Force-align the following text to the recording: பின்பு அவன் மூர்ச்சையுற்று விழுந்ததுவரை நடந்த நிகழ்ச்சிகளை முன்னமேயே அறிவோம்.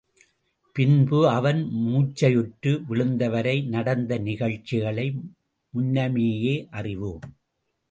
பின்பு 0.75 1.19
அவன் 1.29 1.59
மூர்ச்சையுற்று 1.81 2.71
விழுந்ததுவரை 2.89 3.55
நடந்த 3.67 4.17
நிகழ்ச்சிகளை 4.17 5.07
முன்னமேயே 5.73 6.67
அறிவோம். 6.71 7.23